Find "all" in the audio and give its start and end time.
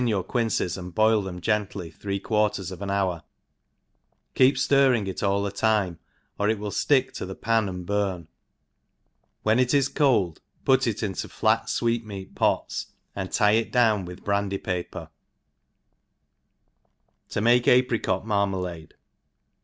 5.21-5.43